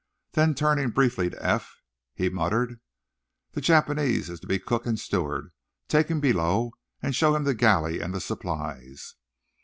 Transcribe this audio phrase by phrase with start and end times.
[0.31, 1.77] Then, turning briefly to Eph,
[2.15, 2.79] he muttered:
[3.51, 5.51] "The Japanese is to be cook and steward.
[5.87, 6.71] Take him below,
[7.03, 9.13] and show him the galley and the supplies."